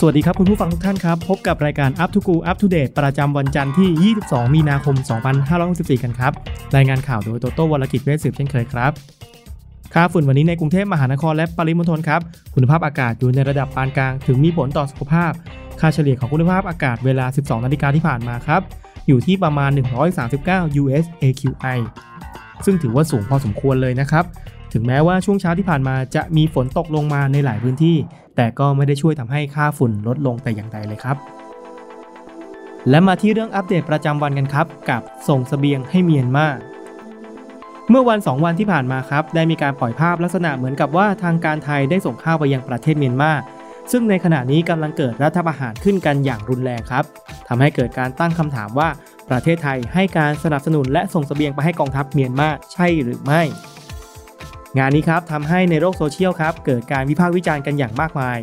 [0.00, 4.96] สวัสดีครับ คุณผู้ฟังทุกท่านครับ พบกับรายการ Up to Go Up to Date ประจำวันจันทร์ที่ 22 มีนาคม
[5.50, 6.32] 2564 กันครับ
[6.76, 8.92] รายงานข่าวโดยโตโต้วรกิจเวชสืบเช่นเคยครับ
[9.94, 12.20] ค่าฝุ่นวันนี้ในกรุงเทพมหานครและปริมณฑลครับ
[12.54, 15.32] คุณภาพอากาศอยู่ในระดับปานกลาง ถึงมีผลต่อสุขภาพ
[15.80, 18.62] ค่าเฉลี่ยของคุณภาพอากาศเวลา 12 นาฬิกาที่ผ่านมาครับ
[19.08, 19.70] อยู่ที่ประมาณ
[20.26, 21.78] 139 US AQI
[22.64, 24.24] ซึ่งถือว่าสูงพอสมควรเลยนะครับ
[24.72, 27.96] ถึงแม้ว่าช่วงเช้าที่ผ่านมาจะมีฝนตกลงมาในหลายพื้นที่
[28.36, 31.16] แต่ก็ไม่ได้ช่วยทำให้ค่าฝุ่นลดลงแต่อย่างใดเลยครับ
[32.90, 36.46] และมาที่เรื่องอัปเดตประจำวันกันครับ กับส่งสเสบียงให้เมียนมา
[37.90, 43.32] เมื่อวัน 2 วันที่ผ่านมาครับ ได้มีการปล่อยภาพลักษณะเหมือนกับว่าทางการไทยได้ส่งข้าวไปยังประเทศเมียนมา
[43.92, 47.04] ซึ่งในขณะนี้กำลังเกิดรัฐประหารขึ้นกันอย่างรุนแรงครับ
[47.48, 48.88] ทำให้เกิดการตั้งคำถามว่า
[49.30, 53.42] ประเทศไทยให้การสนับสนุนและส่งสเสบียงไปให้กองทัพเมียนมาใช่หรือไม่
[54.76, 58.38] งานนี้ครับทำให้ในโลกโซเชียลครับเกิดการวิพากษ์วิจารณ์กันอย่างมากมาย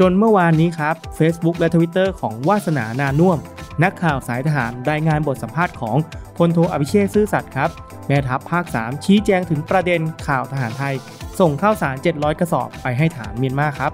[0.00, 3.38] จนเมื่อวานนี้ครับ Facebook และ Twitter ของวาสนานานุ่ม
[3.82, 5.96] นักข่าวสายทหารรายงานบทสัมภาษณ์ของ
[6.36, 7.70] พลโทอภิเชษซื่อสัตย์ครับ
[8.06, 10.94] แม่ทัพภาค 3 ชี้แจงถึงประเด็นข่าวทหารไทย
[11.40, 13.92] ส่งข้าวสาร 700 กระสอบไปให้ฐานเมียนมาครับ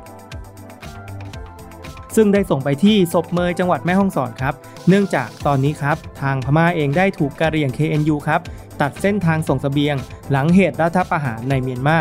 [2.16, 4.54] ซึ่งได้ส่งไปที่ศพเมยจังหวัดแม่ฮ่องสอนครับ
[4.88, 8.40] เนื่องจากตอนนี้ครับ ทางพม่าเองได้ถูกกะเหรี่ยง KNU ครับ
[8.80, 9.96] ตัดเส้นทางส่งสเสบียง
[10.30, 11.98] หลังเหตุรัฐประหารในเมียนมา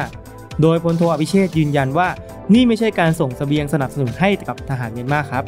[0.62, 2.10] โดยพลโทอภิเชษยืนยันว่า
[2.54, 5.44] นี่ไม่ใช่การส่งสเสบียงสนับสนุนให้กับทหารเมียนมาครับ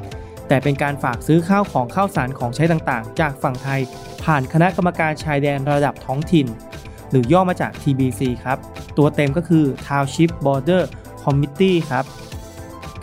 [0.47, 3.81] แต่เป็นการฝากซื้อข้าวของข้าวสารของใช้ต่างๆ จากฝั่งไทย
[4.23, 6.47] ผ่านคณะกรรมการชายแดนระดับท้องถิ่น
[7.09, 8.58] หรือย่อมาจาก TBC ครับ
[8.97, 10.83] ตัวเต็มก็คือ Township Border
[11.23, 12.05] Committee ครับ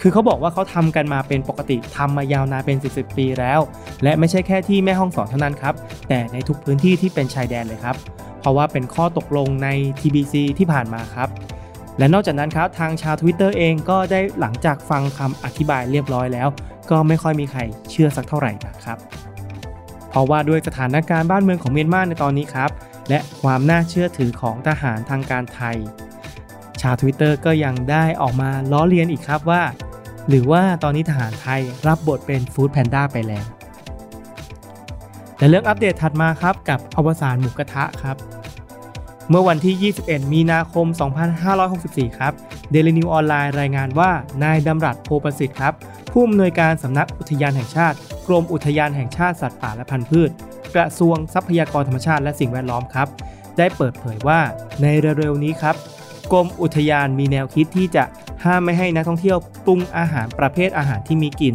[0.01, 3.61] คือเขาบอกว่าเขาทำกันมาเป็นปกติทำมายาวนานเป็น 10 ปีแล้ว
[4.03, 5.75] และไม่ใช่แค่ที่แม่ห้องสอนเท่านั้นครับ
[6.09, 7.97] แต่ในทุกพื้นที่ที่เป็นชายแดนเลยครับ
[8.47, 9.69] ราะว่าเป็นข้อตกลงใน
[10.01, 11.29] TBC ที่ผ่านมาครับ
[11.99, 16.49] และนอกจากนั้นครับทางชาว Twitter เองก็ได้หลังจากฟังคำอธิบายเรียบร้อยแล้ว
[16.91, 18.99] ก็ไม่ค่อยมีใครเชื่อสักเท่าไหร่นะครับ
[20.09, 22.71] เพราะว่าด้วยสถานการณ์บ้านเมืองของเมียนมาในตอนนี้ครับ
[23.09, 25.77] และความน่าเชื่อถือของทหารทางการไทย
[26.83, 29.63] ชาว Twitter ก็ยังได้ออกมาล้อเลียนอีกครับว่า
[30.29, 33.47] หรือว่าตอนนี้ทหารไทยรับบทเป็นฟู้ดแพนด้าไปแล้ว
[35.37, 38.17] แต่เรื่องอัปเดตถัดมาครับกับอวสานหมูกระทะครับ
[39.31, 40.87] เมื่อวันที่ 21 มีนาคม
[41.53, 42.33] 2564 ครับ
[42.73, 44.11] Daily New Online รายงานว่า
[44.43, 45.75] นายดำรัสโพประสิทธิ์ครับ
[46.13, 47.97] ผู้อำนวยการสำนักอุทยานแห่งชาติ
[48.29, 50.31] กรมอุทยานแห่งชาติสัตว์ป่าและพันธุ์พืช
[50.75, 53.09] กระทรวงทรัพยากรธรรมชาติและสิ่งแวดล้อมครับ
[53.59, 54.41] ได้เปิดเผยว่า
[54.83, 54.87] ใน
[55.19, 55.77] เร็วๆนี้ครับ
[56.33, 58.05] กรมอุทยานมีแนวคิดที่จะ
[58.45, 61.55] ห้ามไม่ให้นักท่องเที่ยวปรุงอาหารประเภทอาหารที่มีกลิ่น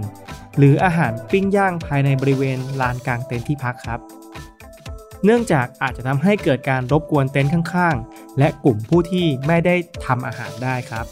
[0.58, 4.00] หรืออาหารปิ้งย่างภายในบริเวณลานกลางเต็นท์ที่พักครับ
[5.26, 11.06] เนื่องจากอาจจะทำให้เกิดการรบกวนเต็นท์ข้างๆ และกลุ่มผู้ที่ไม่ได้ทำอาหารได้ครับ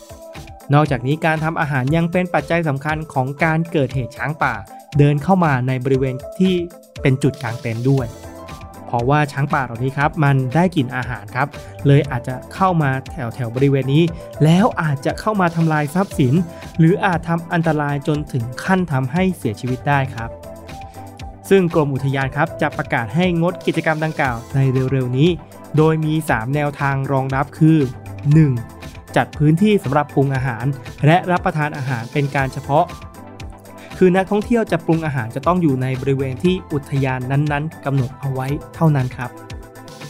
[0.74, 4.54] นอกจากนี้การทำอาหารยังเป็นปัจจัยสำคัญของการเกิดเหตุช้างป่า
[4.98, 6.54] เดินเข้ามาในบริเวณที่
[7.02, 8.08] เป็นจุดกลางเต็นท์ด้วย
[8.86, 11.48] เพราะว่าช้างป่าเหล่านี้ครับ มันได้กลิ่นอาหารครับ
[11.88, 14.04] เลยอาจจะเข้ามาแถวแถวบริเวณนี้
[14.44, 16.34] แล้วอาจจะเข้ามาทำลายทรัพย์สิน
[16.80, 20.30] หรืออาจทำอันตรายจนถึงขั้นทำให้เสียชีวิตได้ครับ
[21.50, 24.60] ซึ่งกรมอุทยานครับจะประกาศให้งดกิจกรรมดังกล่าวใน
[24.92, 25.30] เร็วๆนี้
[25.78, 27.78] โดยมี 3 แนวทางรองรับคือ
[28.48, 29.16] 1.
[29.16, 30.66] จัดพื้นที่สำหรับปรุงอาหาร
[31.06, 32.86] และรับประทานอาหารเป็นการเฉพาะ
[33.98, 39.32] คือนักท่องเที่ยวจะปรุงอาหารจะต้องอยู่ในบริเวณที่อุทยานนั้นๆกำหนดเอาไว้เท่านั้นครับ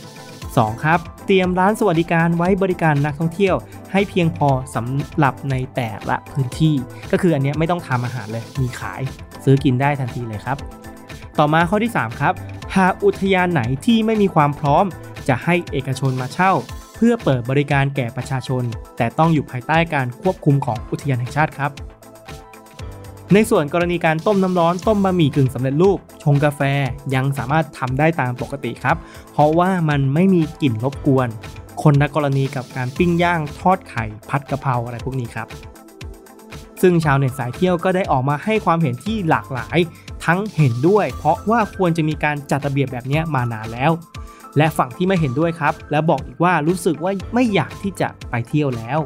[0.01, 0.83] 2.
[0.83, 3.55] ครับ เตรียมร้านสวัสดิการไว้บริการนักท่องเที่ยว
[3.91, 6.75] ให้เพียงพอสำหรับในแต่ละพื้นที่
[7.11, 9.01] ก็คืออันเนี้ยไม่ต้องทำอาหารเลยมีขาย
[9.43, 10.57] ซื้อกินได้ทันทีเลยครับ
[11.39, 12.33] ต่อมาข้อที่ 3 ครับ
[12.77, 14.85] หากอุทยานไหนที่ไม่มีความพร้อม
[15.29, 16.51] จะให้เอกชนมาเช่า
[16.95, 18.63] เพื่อเปิดบริการแก่ประชาชน
[18.97, 21.71] แต่ต้องอยู่ภายใต้การควบคุมของอุทยานแห่งชาติครับ
[23.33, 26.61] ในส่วนกรณีการต้มน้ำร้อนต้มบะหมี่กึ่งสำเร็จรูป ชงกาแฟ
[27.15, 28.97] ยังสามารถทำได้ตามปกติครับ
[29.31, 31.27] เพราะว่ามันไม่มีกลิ่นรบกวน
[31.83, 35.47] คนละกรณีกับการปิ้งย่างทอดไข่พัดกะเพราอะไรพวกนี้ครับ
[36.81, 39.77] ซึ่งชาวเน็ตสายเที่ยวก็ได้ออกมาให้ความเห็นที่หลากหลาย
[40.25, 43.91] ทั้งเห็นด้วย เพราะว่าควรจะมีการจัดระเบียบแบบนี้มานานแล้ว
[44.57, 48.99] และฝั่งที่ไม่เห็นด้วยครับ และบอกอีกว่ารู้สึกว่าไม่อยากที่จะไปเที่ยวแล้ว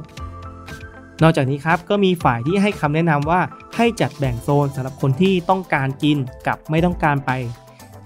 [1.21, 3.42] นอกจากนี้ครับก็มีฝ่ายที่ให้คำแนะนำว่า
[3.75, 6.18] ให้จัดแบ่งโซนสำหรับคนที่ต้องการกิน
[6.48, 7.31] กับไม่ต้องการไป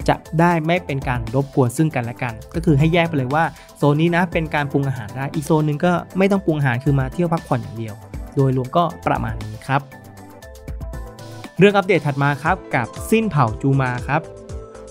[0.08, 3.44] จะได้ไม่เป็นการรบกวนซึ่งกันและกัน ก็คือให้แยกไปเลยว่า
[3.76, 7.94] โซนนี้นะเป็นการปรุงอาหารได้อีกโซนหนึ่งก็ไม่ต้องปรุงอาหารคือมาเที่ยวพักผ่อนอย่างเดียว
[8.36, 9.80] โดยรวมก็ประมาณนี้ครับ
[11.58, 14.20] เรื่องอัปเดตถัดมาครับกับสิ้นเผ่าจูมาครับ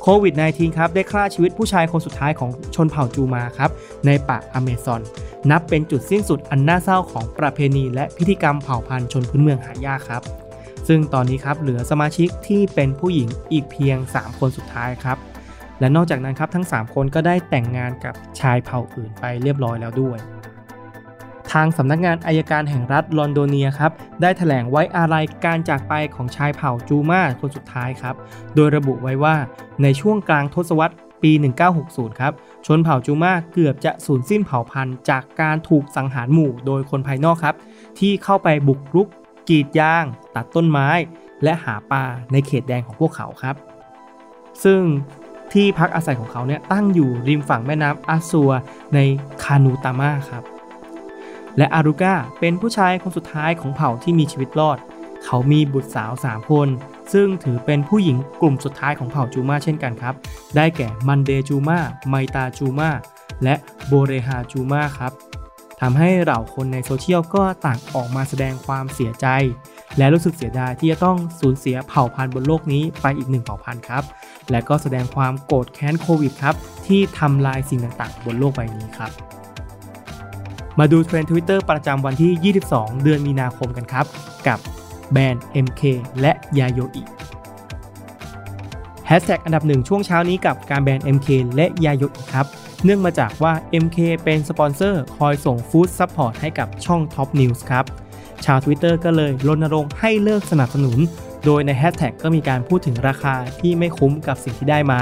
[0.01, 3.69] โควิด -19 ครับได้ฆ่าชีวิตผู้ชายคนสุดท้ายของชนเผ่าจูมาครับ
[4.05, 5.01] ในป่าอเมซอน
[5.51, 10.23] นับเป็นจุดสิ้นสุดอันน่าเศร้าของประเพณี และพิธีกรรมเผ่าพันธุ์ชนพื้นเมืองหายากครับ
[10.87, 15.17] ซึ่งตอนนี้ครับเหลือสมาชิกที่เป็นผู้หญิงอีกเพียง 3 คนสุดท้ายครับ
[15.79, 28.15] และนอกจากนั้นครับทั้ง 3 คนก็ได้แต่งงานกับชายเผ่าอื่นไปเรียบร้อยแล้วด้วยางสำนักงานอายการแห่งรัฐลอนโดเนียครับได้แถลงไว้อาลัยการจากไปของชายเผ่าจูมาคนสุดท้ายครับ
[28.55, 29.35] โดยระบุไว้ว่า
[29.81, 31.31] ในช่วงกลางทศวรรษปี
[31.75, 32.33] 1960 ครับ
[32.65, 37.55] ชนเผ่าจูมาเกือบจะสูญสิ้นเผ่าพันธุ์ จากการถูกสังหารหมู่โดยคนภายนอกครับ
[37.99, 39.07] ที่เข้าไปบุกรุก
[39.49, 40.05] กรีดยาง
[40.35, 40.89] ตัดต้นไม้
[41.43, 43.55] และหาปลาในเขตแดงของพวกเขาครับ
[44.63, 44.81] ซึ่ง
[45.53, 48.51] ที่พักอาศัยของเขาเนี่ยตั้งอยู่ริมฝั่งแม่น้ำอาซัว
[48.93, 48.99] ใน
[49.43, 50.43] คานูตามาครับ
[51.57, 54.77] และอารุก้าเป็นผู้ชายคนสุดท้ายของเผ่าที่มีชีวิตรอด
[55.25, 56.67] เขามีบุตรสาว 3 คน
[57.13, 60.15] ซึ่งถือเป็นผู้หญิงกลุ่มสุดท้ายของเผ่าจูมาเช่นกันครับ
[60.55, 62.89] ได้แก่มันเดจูมาไมตาจูมา
[63.43, 63.55] และ
[63.87, 65.13] โบเรฮาจูมาครับ
[65.81, 69.27] ทำให้เหล่าคนในโซเชียลก็ต่างออกมาแสดงความเสียใจ
[69.97, 74.03] และรู้สึกเสียดายที่จะต้องสูญเสียเผ่าพันธุ์บนโลกนี้ไปอีกหนึ่งเผ่าพันธุ์ครับ
[74.51, 76.55] และก็แสดงความโกรธแค้นโควิดครับ
[76.87, 79.11] ที่ทำลายสิ่งต่างๆ บนโลกใบนี้ครับ
[80.79, 84.05] มาดูเทรนด์ Twitter ประจำวันที่ 22 เดือนมีนาคมกันครับ
[84.47, 84.59] กับ
[85.11, 85.81] แบรนด์ MK
[86.21, 87.03] และยาโยอิ
[89.07, 92.47] แฮชแท็กอันดับหนึ่งช่วงเช้านี้กับการแบรนด์ MK และยาโยอิครับ
[92.83, 93.53] เนื่องมาจากว่า
[93.83, 97.85] MK เป็นสปอนเซอร์คอยส่ง food support ให้กับช่อง Top News ครับ
[98.45, 100.97] ชาว Twitter ก็เลยรณรงค์ให้เลิกสนับสนุน
[101.45, 105.01] โดยในแฮชแท็กก็มีการพูดถึงราคาที่ไม่คุ้มกับสิ่งที่ได้มา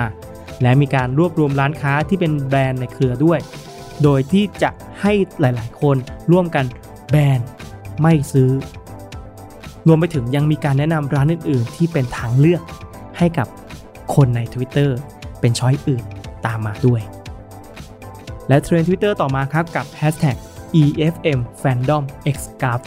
[0.61, 3.39] และมีการรวบรวมร้านค้าที่เป็นแบรนด์ในเครือด้วย
[4.03, 4.69] โดยที่จะ
[5.01, 5.97] ให้หลาย ๆ คน
[6.31, 6.65] ร่วมกัน
[7.09, 7.39] แบน
[8.01, 8.51] ไม่ซื้อ
[9.87, 12.61] รวมไปถึงยังมีการแนะนำร้านอื่น ๆ ที่เป็นทางเลือก
[13.17, 13.47] ให้กับ
[14.15, 14.89] คนใน Twitter
[15.39, 16.03] เป็น choice อื่น
[16.45, 17.01] ตามมาด้วย
[18.47, 20.37] และเทรนด์ Twitter ต่อมาครับกับ Hashtag
[20.81, 22.03] EFM Fandom
[22.35, 22.81] X g r a p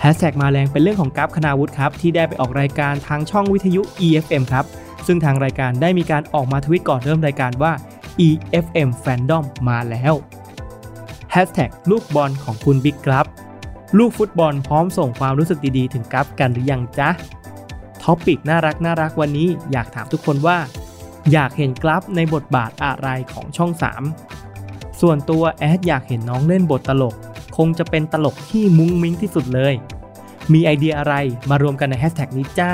[0.00, 4.64] แฮชแท็กมาแรงเป็นเรื่องของกลัฟคณาวุฒิครับ ที่ได้ไปออกรายการทางช่องวิทยุ EFM ครับ
[5.06, 7.72] ซึ่งทางรายการได้มีการออกมาทวีตก่อนเริ่มรายการว่า
[8.26, 10.14] EFM Fandom มาแล้ว
[11.30, 13.26] แฮชแท็กลูกบอลของคุณบิ๊กครับ
[13.98, 17.10] ลูกฟุตบอลพร้อมส่งความรู้สึกดีๆ ถึงกราฟกันหรือยังจ๊ะ
[18.02, 20.58] ท็อปิกน่ารักน่ารักวันนี้อยากถามทุกคนว่า
[21.32, 23.70] อยากเห็นกราฟในบทบาทอะไรของช่อง
[24.34, 27.14] 3 ส่วนตัวแอดอยากเห็นน้องเล่นบทตลก
[27.56, 29.74] คงจะเป็นตลกที่มุ้งมิ้งที่สุดเลย
[30.52, 31.14] มีไอเดียอะไร
[31.50, 32.72] มารวมกันในแฮชแท็กนี้จ้า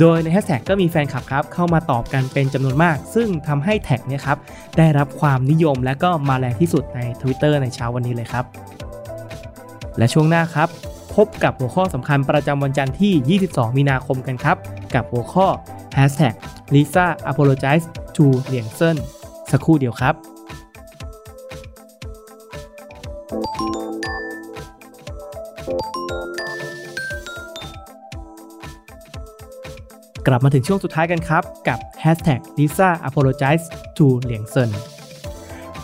[0.00, 4.38] โดยในแฮชแท็กก็มีแฟนคลับครับเข้ามาตอบกันเป็นจำนวนมาก ซึ่งทำให้แท็กเนี่ยครับ
[4.78, 8.44] ได้รับความนิยมและก็มาแรงที่สุดใน Twitter ในเช้าวันนี้เลยครับ
[9.98, 10.68] และช่วงหน้าครับ
[11.14, 14.56] พบกับหัวข้อสำคัญประจำวันจันทร์ที่ 22 มีนาคมกันครับ
[14.94, 15.46] กับหัวข้อ
[15.96, 16.34] Hashtag
[16.74, 17.84] Lisa apologize
[18.16, 18.96] to เหลียงเซิน
[19.50, 20.14] สักครู่เดียวครับ
[30.26, 33.64] กลับมาถึงช่วงสุดท้ายกันครับ กับ Hashtag Lisa apologize
[33.96, 34.70] to เหลียงเซิน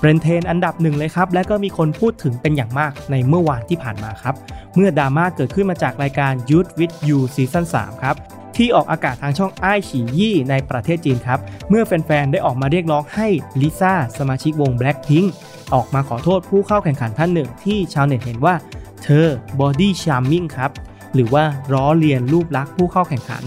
[0.00, 4.34] เป็นเทรนอันดับหนึ่งเลยครับ และก็มีคนพูดถึงเป็นอย่างมากในเมื่อวานที่ผ่านมาครับ
[4.74, 8.16] เมื่อดราม่าเกิดขึ้นมาจากรายการ Youth with You ซีซั่น3ครับ
[8.56, 13.28] ที่ออกอากาศทางช่องไอฉียี่ในประเทศจีนครับ เมื่อแฟนๆ ได้ออกมาเรียกร้องให้
[13.60, 15.28] ลิซ่าสมาชิกวง Blackpink
[15.74, 18.54] ออกมาขอโทษผู้เข้าแข่งขันท่านหนึ่ง ที่ชาวเน็ตเห็นว่า
[19.02, 19.26] เธอ
[19.60, 20.70] body charming ครับ
[21.14, 23.44] หรือว่าล้อเลียนรูปลักษณ์ผู้เข้าแข่งขัน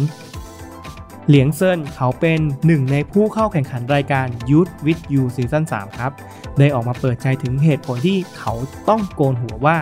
[1.28, 6.12] เหลียงเซินเขาเป็นหนึ่งในผู้เข้าแข่งขันรายการ Youth with You ซีซั่น3ครับ
[6.60, 8.54] ได้ออกมาเปิดใจถึงเหตุผลที่เขา
[8.90, 9.78] ต้องโกนหัวว่า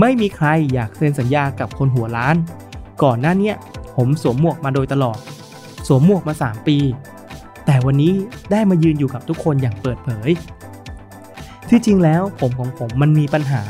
[0.00, 2.36] ไม่มีใครอยากเซ็นสัญญากับคนหัวล้าน
[3.02, 3.52] ก่อนหน้านี้
[3.96, 5.18] ผมสวมหมวกมาโดยตลอด
[5.86, 6.76] สวมหมวกมา 3 ปี
[7.66, 8.12] แต่วันนี้
[8.50, 10.30] ได้มายืนอยู่กับทุกคนอย่างเปิดเผย
[11.68, 13.62] ที่จริงแล้วผมของผมมันมีปัญหา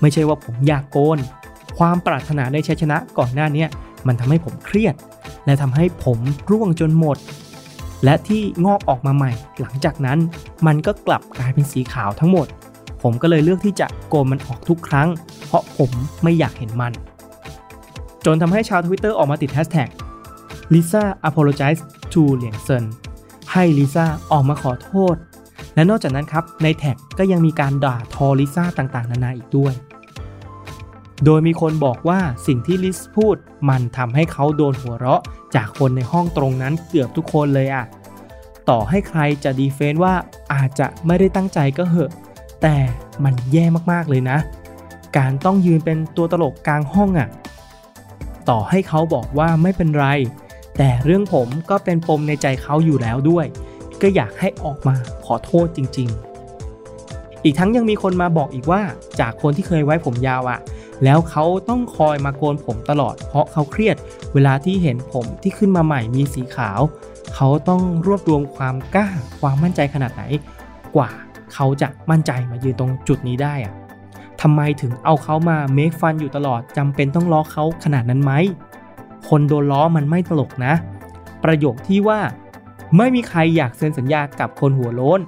[0.00, 1.18] ไม่ใช่ว่าผมอยากโกน
[1.78, 3.64] ความปรารถนาในชัยชนะก่อนหน้านี้
[4.06, 4.94] มันทำให้ผมเครียด
[5.46, 6.18] และทำให้ผม
[6.50, 7.18] ร่วงจนหมด
[8.04, 10.18] และที่งอกออกมาใหม่ หลังจากนั้น
[10.66, 12.46] มันก็กลับกลายเป็นสีขาวทั้งหมด
[13.02, 15.08] ผมก็เลยเลือกที่จะโกนมันออกทุกครั้ง
[15.46, 15.90] เพราะผม
[16.22, 16.92] ไม่อยากเห็นมัน
[18.24, 19.88] จนทำให้ชาวทวิตเตอร์ออกมาติดแฮชแท็ก
[20.72, 21.80] Lisa apologize
[22.12, 22.84] to เหลียงเซิน
[23.52, 25.16] ให้ลิซ่าออกมาขอโทษ
[25.74, 29.72] และนอกจากนั้นครับในแท็กก็ยังมีการด่าทอลิซ่าต่างๆ นานาอีกด้วย
[31.24, 33.36] โดยมีคนบอกว่าสิ่งที่ลิสพูด
[33.68, 35.22] มันทำให้เขาโดนหัวเราะ
[35.54, 37.84] จากคนในห้องตรงนั้นเกือบทุกคนเลยอะ
[38.68, 40.14] ต่อให้ใครจะดีเฟนต์ว่า
[40.52, 42.10] อาจจะไม่ได้ตั้งใจก็เหอะ
[42.62, 42.76] แต่
[43.24, 44.38] มันแย่มากๆเลยนะ
[45.16, 47.28] การต้องยืนเป็นตัวตลกกลางห้องอะ
[48.48, 50.06] ต่อให้เขาบอกว่าไม่เป็นไร
[50.78, 53.46] แต่เรื่องผมก็เป็นปมในใจเขาอยู่แล้วด้วย
[54.02, 58.80] ก็อยากให้ออกมาขอโทษจริง ๆ อีกทั้งยังมีคนมาบอกอีกว่า
[59.20, 60.58] จากคนที่เคยไว้ผมยาวอะ
[61.04, 63.96] แล้วเขาต้องคอยมาโกนผมตลอด เพราะเขาเครียด
[64.34, 66.80] เวลาที่เห็นผมที่ขึ้นมาใหม่มีสีขาว
[67.34, 69.08] เขาต้องรวบรวมความกล้า
[69.40, 70.22] ความมั่นใจขนาดไหน
[70.96, 71.10] กว่า
[71.54, 73.74] เขาจะมั่นใจมายืนตรงจุดนี้ได้อะ
[74.42, 78.32] ทำไมถึงเอาเขามาเมคฟันอยู่ตลอดจำเป็นต้องล้อเขาขนาดนั้นไหม
[79.28, 80.72] คนโดนล้อมันไม่ตลกนะ
[81.44, 82.20] ประโยคที่ว่า
[82.96, 85.20] ไม่มีใครอยากเซ็นสัญญากับคนหัวโล้น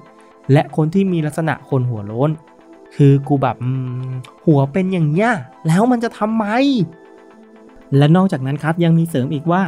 [0.53, 2.29] และคนที่มีลักษณะคนหัวโล้น
[2.95, 3.57] คือกูแบบ
[4.45, 5.31] หัวเป็นอย่างเงี้ย
[5.67, 6.45] แล้วมันจะทำไม
[7.97, 9.63] และนอกจากนั้นครับยังมีเสริมอีกว่า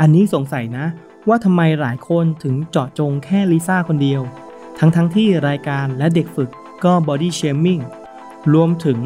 [0.00, 0.86] อันนี้สงสัยนะ
[1.28, 4.22] ว่าทำไมหลายคนถึงเจาะจงแค่ลิซ่าคนเดียว
[4.78, 6.50] ทั้งๆทที่รายการและเด็กฝึก
[6.84, 7.80] ก็บอดี้เชมิ่ง
[8.54, 9.00] รวมถึง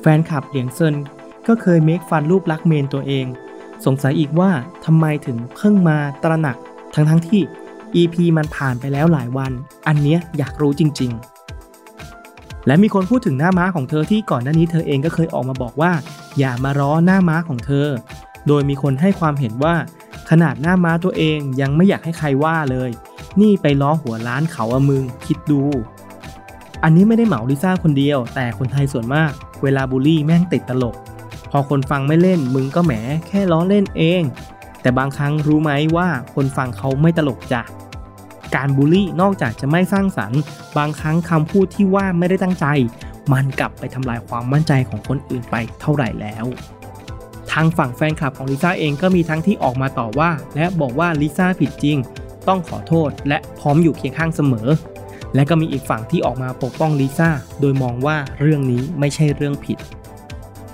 [0.00, 0.94] แฟนคลับเหลียงเซิน
[1.48, 3.26] ก็เคยเมคฟันรูปลักเมนตัวเอง
[3.86, 4.50] สงสัยอีกว่า
[4.84, 6.56] ทำไมถึงเพิ่งมาตระหนัก
[6.94, 7.42] ทั้งๆทที่
[7.96, 9.52] EP มันผ่านไปแล้วหลายวัน
[9.86, 11.33] อันเนี้ยอยากรู้จริง ๆ
[12.66, 15.92] และมีคนพูดถึงหน้าม้าของเธอที่ก่อนหน้านี้เธอเองก็เคยออกมาบอกว่า
[16.38, 17.86] อย่ามาร้อหน้าม้าของเธอ
[18.46, 19.74] โดยมีคนให้ความเห็นว่า
[20.30, 22.90] ขนาดหน้าม้าตัวเองยังไม่อยากให้ใครว่าเลย
[23.40, 25.62] นี่ไปล้อหัวล้านเขาอะมึงคิดดู
[26.82, 29.30] อันนี้ไม่ได้เหมาลิซ่าคนเดียว แต่คนไทยส่วนมาก
[29.62, 30.94] เวลาบูลลี่แม่งติดตลก
[31.50, 32.92] พอคนฟังไม่เล่นมึงก็แหม
[33.28, 34.22] แค่ล้อเล่นเอง
[34.82, 37.62] แต่บางครั้งรู้ไหมว่าคนฟังเขาไม่ตลกจ้ะ
[38.56, 40.40] การบูลลี่นอกจากจะไม่สร้างสรรค์
[40.76, 42.66] บางครั้งคำพูดที่ว่าไม่ได้ตั้งใจ
[43.32, 46.46] มันกลับไปทำลายความมั่นใจของคนอื่นไปเท่าไหร่แล้ว
[47.52, 51.98] ทางฝั่งแฟนคลับของลิซ่าเองก็มีทั้งที่ออกมาต่อว่า และบอกว่าลิซ่าผิดจริง
[52.48, 54.68] ต้องขอโทษ และพร้อมอยู่เคียงข้างเสมอ
[55.34, 57.30] และก็มีอีกฝั่งที่ออกมาปกป้องลิซ่า
[57.60, 59.78] โดยมองว่าเรื่องนี้ไม่ใช่เรื่องผิด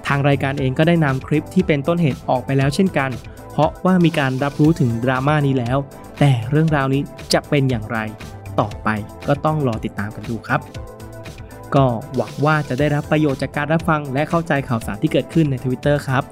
[0.06, 3.10] ทางรายการเองก็ได้นำคลิปที่เป็นต้นเหตุออกไปแล้วเช่นกัน
[3.50, 5.78] เพราะว่ามีการรับรู้ถึงดราม่านี้แล้ว
[6.21, 7.02] แต่เรื่องราวนี้
[7.33, 7.99] จะเป็นอย่างไร
[8.61, 8.88] ต่อไป
[9.28, 10.61] ก็ต้องรอติดตามกันดูครับ
[11.75, 11.85] ก็
[12.16, 16.23] หวังว่าจะได้รับประโยชน์จากการรับฟังและเข้าใจข่าวสารที่เกิดขึ้นใน Twitter ครับ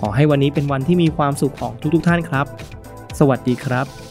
[0.00, 2.46] ขอให้วันนี้เป็นวันที่มีความสุขของทุกๆ ท่านครับ
[3.18, 4.09] สวัสดีครับ